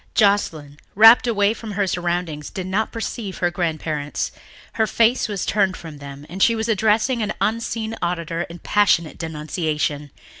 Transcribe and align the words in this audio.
Joscelyn, 0.15 0.79
rapt 0.95 1.27
away 1.27 1.53
from 1.53 1.73
her 1.73 1.85
surroundings, 1.85 2.49
did 2.49 2.65
not 2.65 2.91
perceive 2.91 3.37
her 3.37 3.51
grandparents. 3.51 4.31
Her 4.73 4.87
face 4.87 5.27
was 5.27 5.45
turned 5.45 5.77
from 5.77 5.99
them 5.99 6.25
and 6.27 6.41
she 6.41 6.55
was 6.55 6.67
addressing 6.67 7.21
an 7.21 7.33
unseen 7.39 7.95
auditor 8.01 8.41
in 8.49 8.57
passionate 8.57 9.19
denunciation. 9.19 10.09